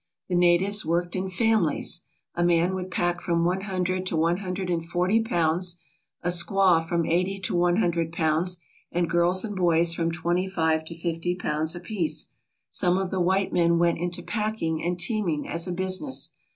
[0.29, 2.01] The natives worked in families.
[2.33, 5.77] A man would pack from one hundred to one hundred and forty pounds,
[6.23, 8.57] a squaw from eighty to one hundred pounds,
[8.91, 12.31] and girls and boys from twenty five to fifty pounds apiece.
[12.71, 16.31] Some of the white men went into packing and teaming as a business.